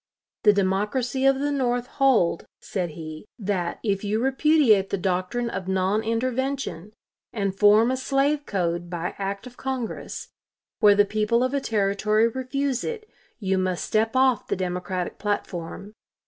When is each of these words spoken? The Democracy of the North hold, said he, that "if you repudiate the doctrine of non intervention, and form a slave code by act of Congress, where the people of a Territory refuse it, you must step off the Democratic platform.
The 0.41 0.51
Democracy 0.51 1.25
of 1.27 1.37
the 1.39 1.51
North 1.51 1.85
hold, 1.85 2.47
said 2.59 2.89
he, 2.97 3.23
that 3.37 3.77
"if 3.83 4.03
you 4.03 4.19
repudiate 4.19 4.89
the 4.89 4.97
doctrine 4.97 5.47
of 5.47 5.67
non 5.67 6.01
intervention, 6.01 6.93
and 7.31 7.55
form 7.55 7.91
a 7.91 7.97
slave 7.97 8.47
code 8.47 8.89
by 8.89 9.13
act 9.19 9.45
of 9.45 9.57
Congress, 9.57 10.29
where 10.79 10.95
the 10.95 11.05
people 11.05 11.43
of 11.43 11.53
a 11.53 11.61
Territory 11.61 12.27
refuse 12.27 12.83
it, 12.83 13.07
you 13.37 13.59
must 13.59 13.85
step 13.85 14.15
off 14.15 14.47
the 14.47 14.55
Democratic 14.55 15.19
platform. 15.19 15.93